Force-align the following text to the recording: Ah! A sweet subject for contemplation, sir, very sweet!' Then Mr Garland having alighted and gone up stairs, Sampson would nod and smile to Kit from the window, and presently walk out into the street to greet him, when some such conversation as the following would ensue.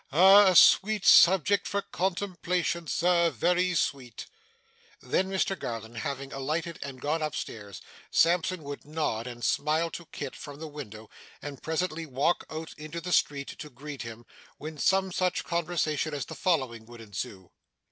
Ah! 0.11 0.47
A 0.47 0.55
sweet 0.55 1.05
subject 1.05 1.67
for 1.67 1.83
contemplation, 1.83 2.87
sir, 2.87 3.29
very 3.29 3.75
sweet!' 3.75 4.25
Then 4.99 5.29
Mr 5.29 5.53
Garland 5.55 5.97
having 5.99 6.33
alighted 6.33 6.79
and 6.81 6.99
gone 6.99 7.21
up 7.21 7.35
stairs, 7.35 7.81
Sampson 8.09 8.63
would 8.63 8.83
nod 8.83 9.27
and 9.27 9.43
smile 9.45 9.91
to 9.91 10.07
Kit 10.07 10.35
from 10.35 10.59
the 10.59 10.67
window, 10.67 11.07
and 11.39 11.61
presently 11.61 12.07
walk 12.07 12.45
out 12.49 12.73
into 12.79 12.99
the 12.99 13.13
street 13.13 13.49
to 13.59 13.69
greet 13.69 14.01
him, 14.01 14.25
when 14.57 14.79
some 14.79 15.11
such 15.11 15.43
conversation 15.43 16.15
as 16.15 16.25
the 16.25 16.33
following 16.33 16.87
would 16.87 16.99
ensue. 16.99 17.51